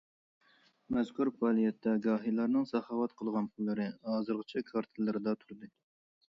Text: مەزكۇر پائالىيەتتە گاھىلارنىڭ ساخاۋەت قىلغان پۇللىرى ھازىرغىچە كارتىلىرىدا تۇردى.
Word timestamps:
مەزكۇر 0.95 1.29
پائالىيەتتە 1.41 1.93
گاھىلارنىڭ 2.05 2.65
ساخاۋەت 2.71 3.13
قىلغان 3.21 3.51
پۇللىرى 3.53 3.87
ھازىرغىچە 4.09 4.65
كارتىلىرىدا 4.73 5.37
تۇردى. 5.45 5.71